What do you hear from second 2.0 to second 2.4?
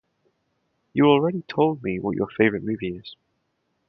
your